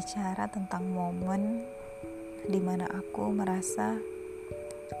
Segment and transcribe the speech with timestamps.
[0.00, 1.60] bicara tentang momen
[2.48, 4.00] di mana aku merasa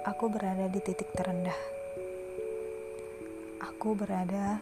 [0.04, 1.56] aku berada di titik terendah.
[3.64, 4.60] Aku berada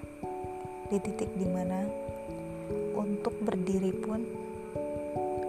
[0.94, 1.82] di titik di mana
[2.94, 4.22] untuk berdiri pun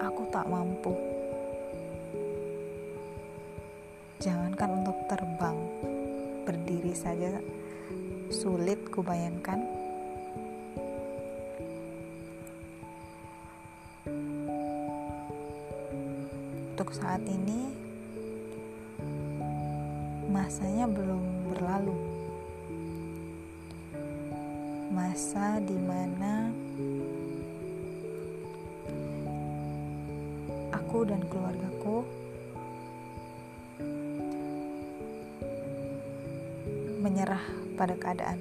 [0.02, 0.98] aku tak mampu.
[4.26, 5.58] Jangankan untuk terbang,
[6.50, 7.38] berdiri saja
[8.34, 9.62] sulit kubayangkan.
[16.80, 17.76] Untuk saat ini
[20.32, 21.92] masanya belum berlalu.
[24.88, 26.48] Masa di mana
[30.72, 32.08] aku dan keluargaku
[37.04, 37.44] menyerah
[37.76, 38.40] pada keadaan.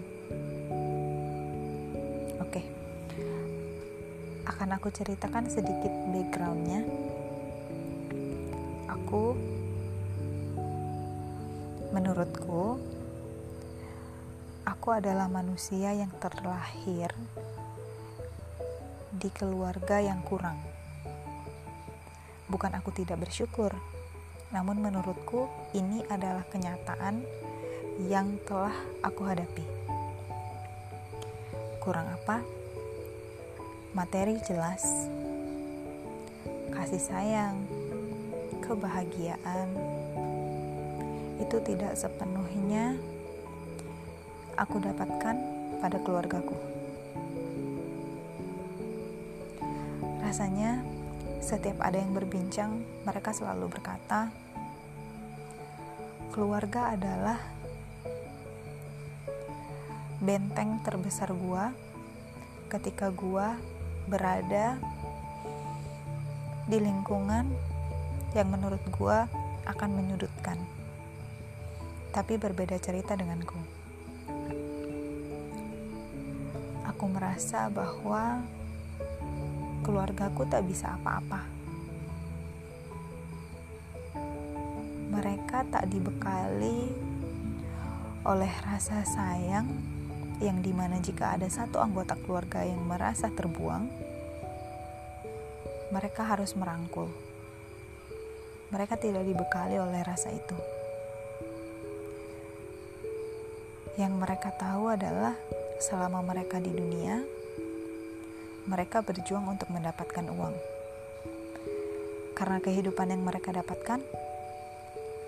[2.39, 2.62] Oke,
[4.47, 6.86] akan aku ceritakan sedikit backgroundnya
[8.89, 9.36] aku
[11.92, 12.81] menurutku
[14.64, 17.12] aku adalah manusia yang terlahir
[19.12, 20.56] di keluarga yang kurang.
[22.48, 23.77] Bukan aku tidak bersyukur
[24.48, 25.45] namun menurutku
[25.77, 27.20] ini adalah kenyataan
[28.08, 28.73] yang telah
[29.05, 29.64] aku hadapi.
[31.84, 32.41] Kurang apa?
[33.92, 34.84] Materi jelas.
[36.73, 37.78] Kasih sayang
[38.69, 39.72] kebahagiaan
[41.41, 43.00] itu tidak sepenuhnya
[44.61, 45.36] aku dapatkan
[45.80, 46.52] pada keluargaku.
[50.20, 50.84] Rasanya
[51.41, 54.28] setiap ada yang berbincang, mereka selalu berkata,
[56.36, 57.41] keluarga adalah
[60.20, 61.72] benteng terbesar gua
[62.69, 63.56] ketika gua
[64.05, 64.77] berada
[66.68, 67.48] di lingkungan
[68.36, 69.18] yang menurut gue
[69.68, 70.61] akan menyudutkan.
[72.12, 73.56] Tapi berbeda cerita denganku.
[76.89, 78.42] Aku merasa bahwa
[79.86, 81.46] keluargaku tak bisa apa-apa.
[85.08, 86.92] Mereka tak dibekali
[88.28, 89.68] oleh rasa sayang
[90.39, 93.89] yang di mana jika ada satu anggota keluarga yang merasa terbuang,
[95.89, 97.27] mereka harus merangkul
[98.68, 100.56] mereka tidak dibekali oleh rasa itu.
[103.96, 105.34] Yang mereka tahu adalah
[105.80, 107.24] selama mereka di dunia,
[108.68, 110.55] mereka berjuang untuk mendapatkan uang.
[112.36, 114.05] Karena kehidupan yang mereka dapatkan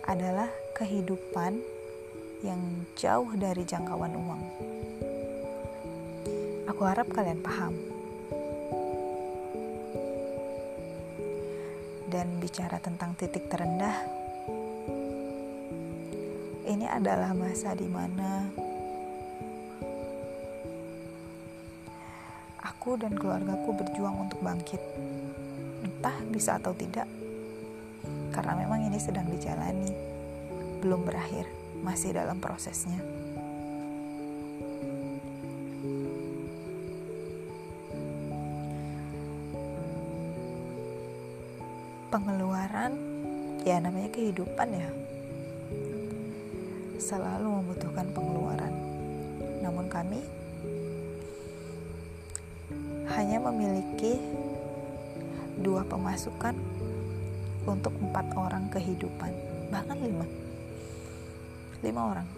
[0.07, 0.47] adalah
[0.77, 1.59] kehidupan
[2.45, 2.61] yang
[2.95, 4.43] jauh dari jangkauan uang.
[6.71, 7.90] Aku harap kalian paham
[12.11, 13.95] dan bicara tentang titik terendah,
[16.67, 18.51] ini adalah masa di mana
[22.67, 24.83] aku dan keluargaku berjuang untuk bangkit.
[25.87, 27.07] Entah bisa atau tidak,
[28.35, 29.95] karena memang ini sedang dijalani,
[30.83, 31.47] belum berakhir,
[31.87, 32.99] masih dalam prosesnya.
[42.11, 42.93] Pengeluaran
[43.63, 44.91] ya namanya kehidupan ya
[47.01, 48.75] selalu membutuhkan pengeluaran.
[49.65, 50.21] Namun kami
[53.15, 54.21] hanya memiliki
[55.59, 56.55] dua pemasukan
[57.65, 59.33] untuk empat orang kehidupan
[59.73, 60.27] bahkan lima.
[61.81, 62.29] Lima orang.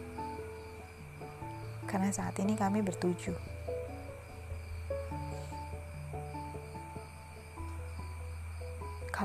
[1.89, 3.51] Karena saat ini kami bertujuh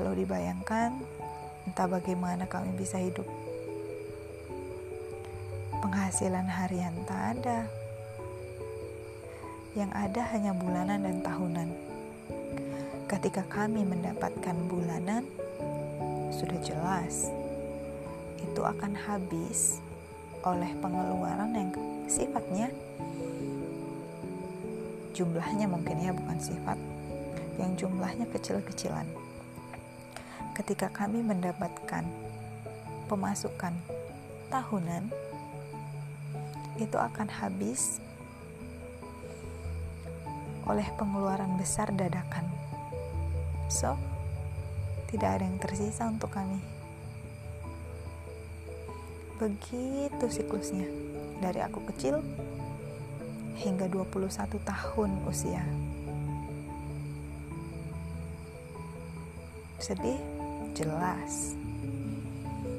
[0.08, 1.04] Kalau dibayangkan,
[1.68, 3.28] entah bagaimana kami bisa hidup.
[5.84, 7.68] Penghasilan harian tak ada.
[9.76, 11.68] Yang ada hanya bulanan dan tahunan.
[13.04, 15.28] Ketika kami mendapatkan bulanan,
[16.32, 17.28] sudah jelas
[18.40, 19.84] itu akan habis
[20.40, 21.68] oleh pengeluaran yang
[22.08, 22.72] sifatnya
[25.12, 26.80] jumlahnya mungkin ya bukan sifat
[27.60, 29.27] yang jumlahnya kecil-kecilan
[30.58, 32.02] ketika kami mendapatkan
[33.06, 33.78] pemasukan
[34.50, 35.06] tahunan
[36.82, 38.02] itu akan habis
[40.66, 42.44] oleh pengeluaran besar dadakan.
[43.70, 43.94] So,
[45.08, 46.60] tidak ada yang tersisa untuk kami.
[49.38, 50.90] Begitu siklusnya
[51.38, 52.18] dari aku kecil
[53.62, 55.62] hingga 21 tahun usia.
[59.78, 60.37] Sedih?
[60.78, 61.58] Jelas.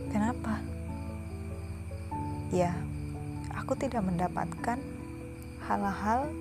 [0.08, 0.64] Kenapa?
[2.48, 2.72] Ya,
[3.52, 4.80] aku tidak mendapatkan
[5.68, 6.32] hal-hal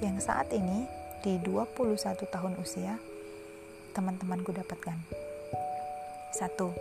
[0.00, 0.88] yang saat ini
[1.20, 2.96] di 21 tahun usia
[3.92, 4.96] teman-temanku dapatkan.
[6.32, 6.72] Satu,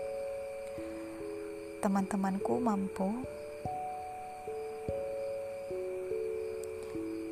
[1.84, 3.12] teman-temanku mampu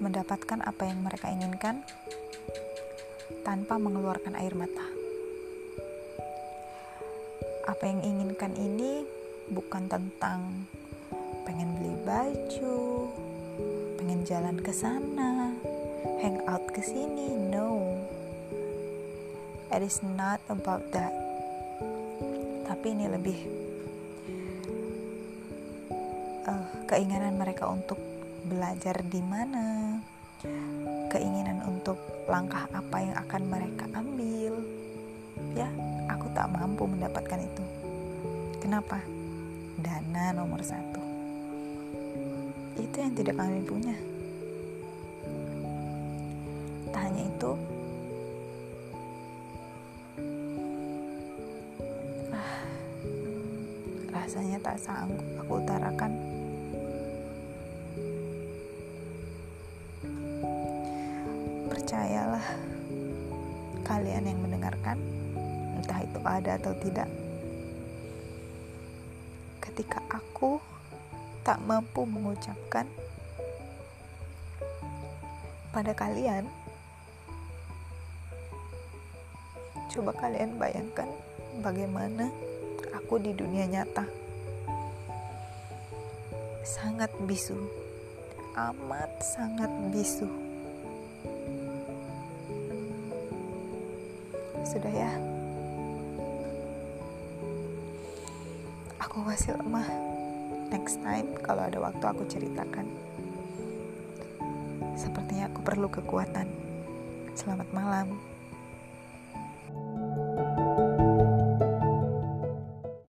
[0.04, 1.80] mendapatkan apa yang mereka inginkan
[3.48, 4.89] tanpa mengeluarkan air mata.
[7.70, 9.06] Apa yang inginkan ini
[9.54, 10.66] bukan tentang
[11.46, 13.06] pengen beli baju,
[13.94, 15.54] pengen jalan ke sana,
[16.18, 17.30] hang out ke sini.
[17.54, 17.94] No.
[19.70, 21.14] It is not about that.
[22.66, 23.38] Tapi ini lebih
[26.50, 28.02] uh, keinginan mereka untuk
[28.50, 29.94] belajar di mana,
[31.14, 34.58] keinginan untuk langkah apa yang akan mereka ambil.
[35.58, 35.68] Ya,
[36.08, 37.64] aku tak mampu mendapatkan itu.
[38.62, 39.02] Kenapa?
[39.80, 41.00] Dana nomor satu
[42.80, 43.96] itu yang tidak kami punya.
[46.90, 47.52] Tak hanya itu,
[52.34, 52.56] ah,
[54.10, 56.29] rasanya tak sanggup aku utarakan.
[66.30, 67.10] Ada atau tidak,
[69.58, 70.62] ketika aku
[71.42, 72.86] tak mampu mengucapkan
[75.74, 76.46] pada kalian.
[79.90, 81.10] Coba kalian bayangkan
[81.66, 82.30] bagaimana
[83.10, 84.06] aku di dunia nyata.
[86.62, 87.58] Sangat bisu.
[88.54, 90.30] Amat sangat bisu.
[94.70, 95.29] Sudah ya.
[99.20, 99.84] Aku masih lemah
[100.72, 102.88] next time kalau ada waktu aku ceritakan.
[104.96, 106.48] Sepertinya aku perlu kekuatan.
[107.36, 108.16] Selamat malam.